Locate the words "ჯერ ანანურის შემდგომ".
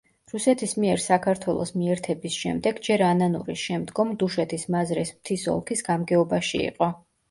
2.89-4.17